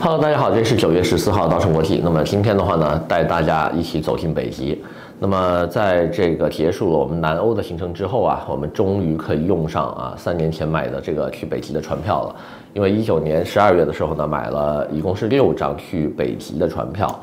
[0.00, 2.00] 哈喽大家好，这是九月十四号稻盛国际。
[2.04, 4.80] 那么今天的话呢，带大家一起走进北极。
[5.18, 12.36] 那么在这个结束了我们南欧的行程之后啊，我们终于可以用上啊三年前买的这个去北极的船票了。
[12.74, 17.20] 因为一九年十二月的时候呢，买了一共是六张去北极的船票。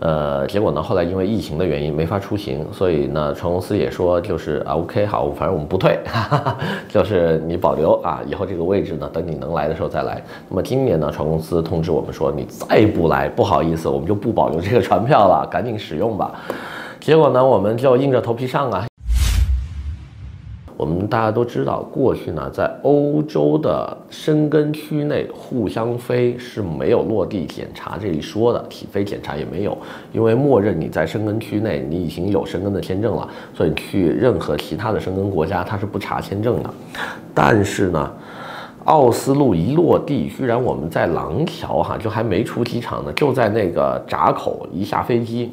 [0.00, 10.22] 呃，结果呢，后来因为疫情的原因没法出行，所以呢，船公司也说就是啊，OK，好，反正我们不退，哈哈，就是你保留啊，以后这个位置呢，等你能来的时候再来。
[10.48, 16.32] 那么今年呢，船公司通知我们说，你再不来，不好意思，我们就不保留这个船票了，赶紧使用吧。
[17.00, 18.84] 结果呢，我们就硬着头皮上啊。
[20.76, 29.78] 我们大家都知道，过去呢，在欧洲的申根区内互相飞是没有落地检查这一说的，起飞检查也没有，
[30.12, 36.70] 因为默认你在申根区内你已经有申根的签证了，所以去任何其他的申根国家它是不查签证的。
[37.32, 38.12] 但是呢，
[38.82, 45.52] 奥斯陆一落地，居然我们在廊桥哈就还没出机场呢，就在那个闸口一下飞机，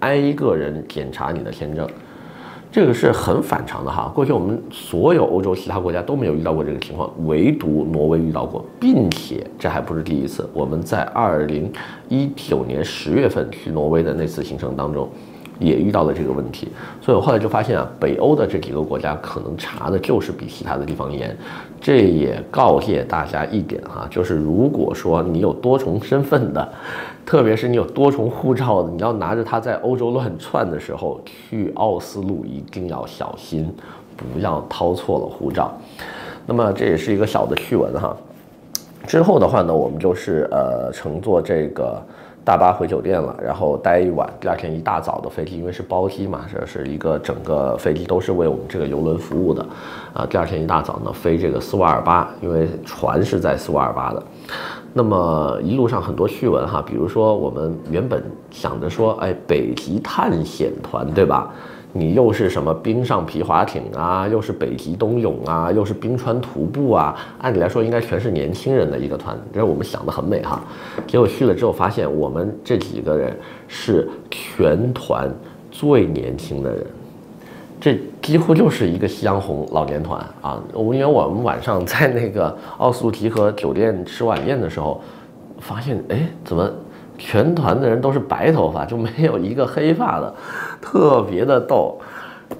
[0.00, 1.86] 挨一个人检查你的签证。
[2.76, 10.46] 这个是很反常的哈，过去我们所有欧洲其他国家都没有遇到过这个情况，唯独挪威遇到过，并且这还不是第一次。
[10.52, 11.72] 我们在二零
[12.10, 15.08] 一九年十月份去挪威的那次行程当中，
[15.58, 16.68] 也遇到了这个问题，
[17.00, 21.36] 所以我后来就发现啊，北欧的这几个国家可能查的就是比其他的地方严。
[21.80, 26.68] 这也告诫大家一点哈，就是如果说你有多重身份的，
[27.24, 33.72] 特别是你有多重护照的，你要拿着它在欧洲乱窜的时候，去奥斯陆一定要小心，
[34.16, 35.72] 不要掏错了护照。
[36.44, 38.16] 那么这也是一个小的趣闻哈。
[39.06, 42.02] 之后的话呢，我们就是呃乘坐这个。
[42.46, 44.32] 大巴回酒店了，然后待一晚。
[44.38, 49.66] 第二天一大早的飞机，因为是包机嘛，这是一个整个飞机都是为我们这个游轮服务的，
[50.14, 54.22] 啊，第二天一大早呢飞这个斯瓦尔巴，因为船是在斯瓦尔巴的。
[54.92, 61.52] 那么一路上很多趣闻哈，比如说我们原本想着说，哎，北极探险团，对吧？
[61.98, 70.62] 你又是什么冰上皮划艇啊，又是北极冬泳啊，又是冰川徒步啊，按理来说应该全是年轻人的一个团，这是我们想的很美哈。
[71.06, 73.36] 结果去了之后发现，我们这几个人
[73.66, 75.32] 是全团
[75.70, 76.86] 最年轻的人，
[77.80, 80.62] 这几乎就是一个夕阳红老年团啊。
[80.72, 85.00] 我因为我们晚上在那个奥斯陆提河酒店吃晚宴的时候，
[85.58, 86.70] 发现哎，怎么？
[87.18, 90.34] 全团的人都是白头发，就没有一个黑发的，
[90.80, 91.98] 特别的逗，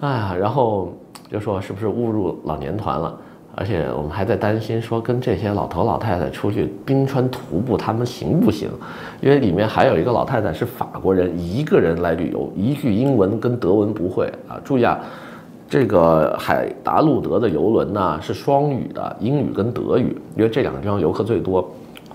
[0.00, 0.92] 哎呀，然后
[1.30, 3.14] 就说是不是误入老年团了？
[3.54, 8.70] 而且我们还在担心说跟这些老头老太太出去冰川徒步，他们行不行？
[9.20, 14.56] 因为里面还有一个老太太是法国人，一个人来旅游，一句英文跟德文不会啊。
[14.64, 14.98] 注意啊，
[15.68, 21.70] 这个海达路德的游轮呢是双语的，英语跟德语，因为这两个地方游客最多。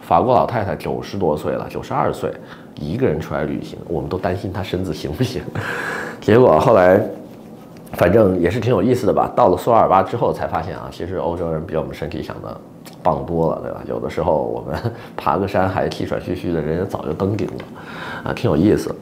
[0.07, 2.31] 法国老太太九十多岁了，九十二岁，
[2.75, 5.43] 一个人出来旅行，我们都担心她身子行不行。
[6.21, 7.01] 结果后来，
[7.91, 9.29] 反正也是挺有意思的吧。
[9.35, 12.57] 到了苏尔巴之后，才发现啊，其实欧洲人比我们身体想的
[13.03, 13.81] 棒多了，对吧？
[13.85, 14.79] 有的时候我们
[15.17, 18.95] 爬个山还气喘吁吁的，人家早就登顶了，啊，挺有意思。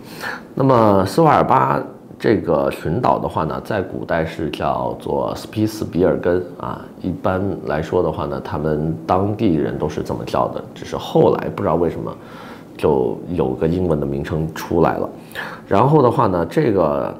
[0.56, 1.80] 那么苏尔巴。
[2.18, 6.84] 这个群岛的话呢，在古代是叫做斯皮斯比尔根啊。
[7.02, 12.16] 一般来说的话呢，他们当地人都是这么叫的，只是后来不知道为什么
[12.78, 15.09] 就有个英文的名称出来了。
[15.68, 17.14] 然后的话呢，这个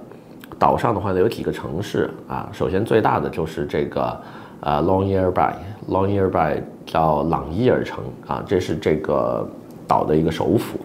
[0.58, 2.50] 岛上的话呢，有几个城市啊。
[2.54, 4.02] 首先最大的就是这个
[4.62, 9.48] 啊 Longyearby，Longyearby 叫朗伊尔城啊，这是这个
[9.88, 10.80] 岛的一个首府。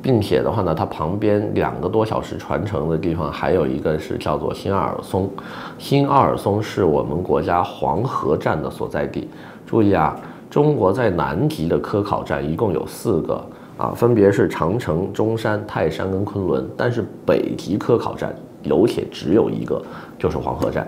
[0.00, 5.28] 并且的话呢，它旁边两个多小时船程的地方，还有一个是叫做新奥尔松。
[5.76, 9.28] 新奥尔松是我们国家黄河站的所在地。
[9.66, 10.16] 注意啊，
[10.48, 13.44] 中国在南极的科考站一共有四个
[13.76, 16.64] 啊，分别是长城、中山、泰山跟昆仑。
[16.76, 18.32] 但是北极科考站
[18.62, 19.82] 有且只有一个，
[20.16, 20.86] 就是黄河站。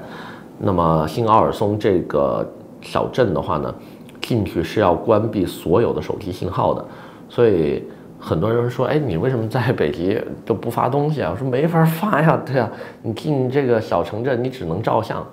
[0.57, 2.49] 那么新奥尔松这个
[2.81, 3.75] 小镇的话呢，
[4.21, 6.85] 进去是要关闭所有的手机信号的，
[7.29, 7.83] 所以。
[8.21, 11.31] 很多人说，哎，你为什么在北极就不发东西啊？
[11.33, 12.71] 我说没法发呀， 对啊，
[13.03, 15.27] 你进这个小城镇，你只能照相，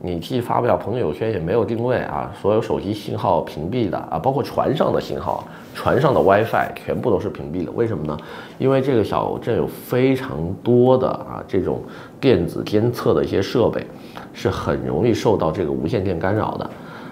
[0.00, 7.70] 你既发不了朋友圈，也没有定位啊，所有手机信号屏蔽的啊，包括船上的信号，船上的 WiFi 全部都是屏蔽的。
[7.72, 8.18] 为什么呢？
[8.58, 11.80] 因为这个小镇有非常多的啊这种
[12.20, 13.86] 电子监测的一些设备，
[14.32, 16.68] 是很容易受到这个无线电干扰的，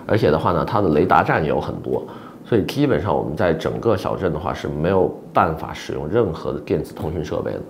[0.06, 2.04] 而且的话呢，它的雷达站也有很多。
[2.50, 7.60] 所以基本上我们在整个小镇的话是没有办法使用任何的电子通讯设备的，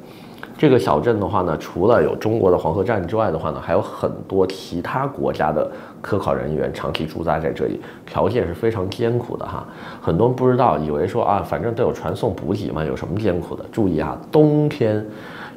[0.56, 9.66] 这个小镇的话呢，除了有中国的黄河站之外的话呢，还有很多其他国家的科考人员长期驻扎在这里，条件是非常艰苦的哈。
[10.00, 13.62] 很多人不知道，以为说啊，反正都有传送补给嘛，有什么艰苦的？
[13.70, 15.06] 注意啊，冬天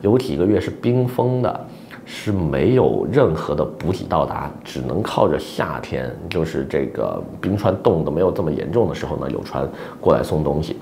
[0.01, 1.65] 有几个月是冰封的，
[2.05, 9.67] 是没有任何的补给到达，只能靠着夏天，就是这个冰川冻得没有这么严重的时候呢，有船
[10.00, 10.77] 过来送东西。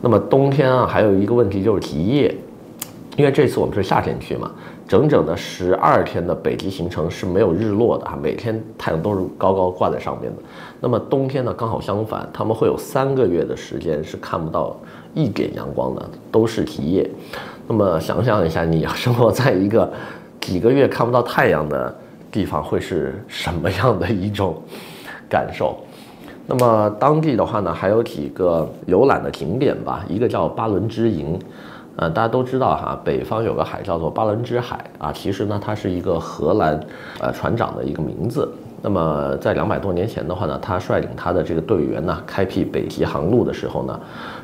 [0.00, 2.34] 那么冬天啊，还有一个问题就是极夜。
[3.16, 4.50] 因为这次我们是夏天去嘛，
[4.88, 10.42] 整整的十二天的北极行程是没有日落的哈，每天太阳都是高高挂在上面的。
[10.80, 14.76] 那么冬天呢，刚好相反，他们会有三个月的时间是看不到
[15.14, 17.08] 一点阳光的，都是极夜。
[17.68, 19.92] 那么想象一下，你要生活在一个
[20.44, 21.96] 几个月看不到太阳的
[22.30, 24.60] 地方，会是什么样的一种
[25.26, 25.78] 感受？
[26.46, 31.40] 那么当地的话呢，还有几个游览的景点吧，一个叫巴伦支营。
[31.96, 36.78] 呃，大家都知道哈，北方有个海叫做巴伦支海啊，其实呢，它是一个荷兰
[37.20, 38.52] 呃船长的一个名字。
[38.82, 43.98] 那么在两百多年前的话呢，他率领他的这个队员呢，开辟北极航路的时候呢，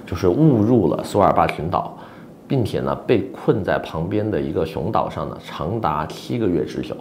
[0.07, 1.95] 就是误入了苏尔巴群岛，
[2.51, 6.97] 并且呢，被困在旁边的一个熊岛上呢，长达七个月之久。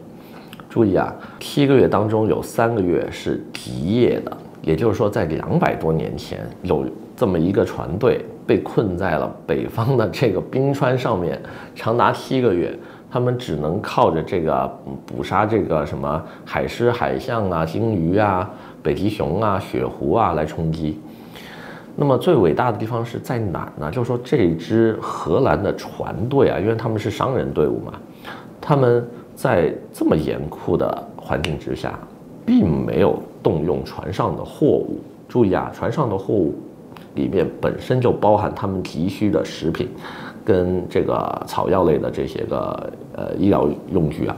[0.70, 6.86] 注意啊，七个月当中有三个月是极夜的，也就是说，在两百多年前有
[7.16, 8.24] 这么一个船队。
[8.46, 11.40] 被困在了北方的这个冰川上面，
[11.76, 12.76] 长达七个月，
[13.12, 14.68] 他们只能靠着这个
[15.06, 18.50] 捕杀这个什么海狮、海象啊、鲸鱼啊、
[18.82, 21.00] 北极熊啊、雪狐啊来充饥。
[22.00, 23.92] 那么最伟大的地方是在哪儿呢？
[23.92, 27.92] 就是说这支荷兰的船队啊，因为他们是商人队伍嘛，
[28.62, 29.06] 他们
[29.36, 32.00] 在这么严酷的环境之下，
[32.46, 35.02] 并没有动用船上的货物。
[35.28, 36.56] 注意啊，船上的货物。
[37.16, 39.90] 里面本身就包含他们急需的食品，
[40.46, 44.38] 跟这个草药类的这些个呃医疗用具啊，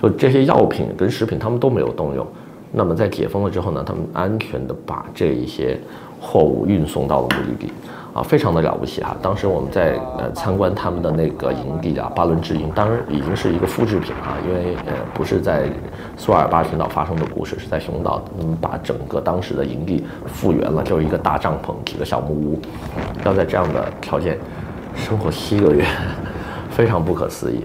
[0.00, 2.26] 就这些药品跟食品他们都没有动用。
[2.70, 5.78] 那么在解封了之后呢，他们安全的把这一些
[6.20, 7.72] 货物运送到了目的地。
[8.14, 9.14] 啊，非常的了不起哈！
[9.22, 15.68] 当时我们在呃参观他们的那个营地啊，巴伦支营，当然已经是一个复制品啊，因为呃不是在
[16.16, 22.60] 苏尔巴群岛发生的故事，是在熊岛，那么把整个当时的营地复原了，就是一个大帐篷，几个小木屋，
[23.24, 24.38] 要在这样的条件
[24.96, 25.84] 生活七个月，
[26.70, 27.60] 非常不可思议。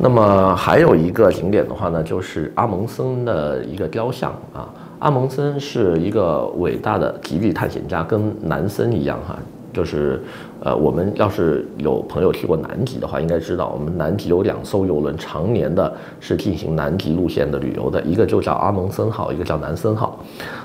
[0.00, 4.68] 那么还有一个景点的话呢，就是阿蒙森的一个雕像啊，
[5.00, 9.36] 阿蒙森是一个伟大的极地探险家，跟南森一样哈。
[9.70, 10.20] 就是，
[10.60, 20.18] 呃，我们要是有朋友去过南极的话，应该知道我们南极有两艘游轮，常年的是进行南极路线的旅游的，一个就叫阿蒙森号，一个叫南森号。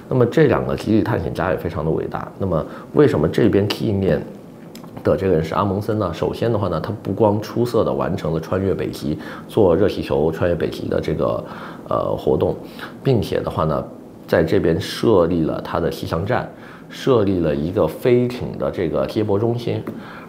[0.08, 2.32] 那么这两个极地探险家也非常的伟大。
[2.40, 4.20] 那么为什么这边纪念
[5.04, 6.12] 的这个人是阿蒙森呢？
[6.14, 9.18] 首先的话呢，他不光出色的完成了穿越北极、
[9.48, 11.44] 坐热气球穿越北极的这个
[11.90, 12.56] 呃活动，
[13.04, 13.84] 并且的话呢，
[14.28, 16.50] 在这边设立了他的气象站。
[16.90, 19.82] 设立了一个飞艇的这个接驳中心，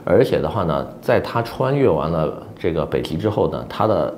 [0.03, 4.17] 而且的话呢，在他穿越完了这个北极之后呢，他的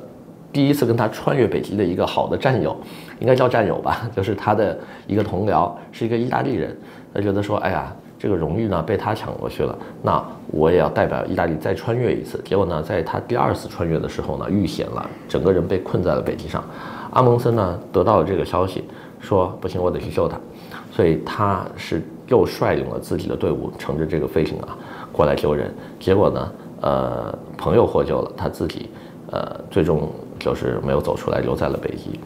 [0.52, 2.76] 第一次跟他穿越北极的一个好的战友，
[3.18, 4.78] 应该叫战友吧，就是他的
[5.08, 6.76] 一个同僚，是一个意大利人。
[7.12, 12.40] 他觉得说，哎呀，这个荣誉呢被他抢过去了，那我也要代表意大利再穿越一次。
[12.44, 16.64] 结果呢，在他第二次穿越的时候呢，遇险了，整个人被困在了北极上。
[17.10, 18.84] 阿蒙森呢得到了这个消息，
[19.20, 20.38] 说不行，我得去救他，
[20.90, 22.02] 所以他是。
[22.28, 24.76] 又率领了自己的队伍，乘着这个飞艇啊，
[25.12, 25.72] 过来救人。
[26.00, 28.90] 结果呢，呃，朋友获救了，他自己，
[29.30, 32.18] 呃，最终就是没有走出来，留在了北极。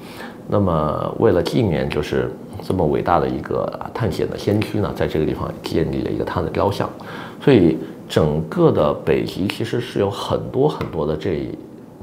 [0.51, 2.29] 那么，为了纪念就是
[2.63, 6.91] 这么伟大的一个探险的先驱呢，在这个地方建立了一个他的雕像。
[7.41, 7.79] 所以，
[8.09, 11.49] 整个的北极其实是有很多很多的这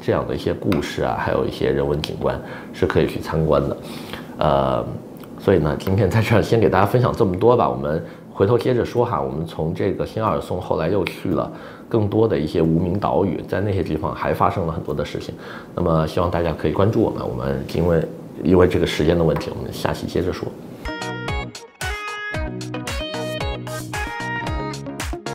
[0.02, 2.40] 这样的一些故事啊，还有一些人文景观
[2.72, 3.78] 是可以去参观的，
[4.38, 4.86] 呃。
[5.40, 7.70] 所以呢，今天在这儿先给大家分享这么多吧。
[7.70, 9.22] 我们回头接着说哈。
[9.22, 11.50] 我们从这个新奥尔松后来又去了
[11.88, 15.36] 更多的一些无名岛屿，在那些地方还发生了很多的事情。
[15.76, 17.22] 那么希望大家可以关注我们。
[17.26, 18.04] 我们因为
[18.44, 20.48] 因为这个时间的问题，我们下期接着说。